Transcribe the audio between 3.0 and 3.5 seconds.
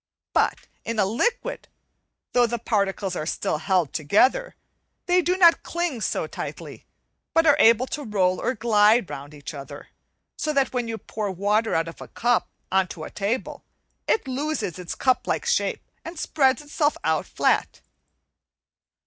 are